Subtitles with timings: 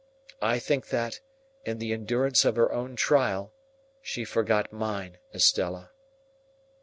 [0.41, 1.19] I think that,
[1.63, 3.53] in the endurance of her own trial,
[4.01, 5.91] she forgot mine, Estella."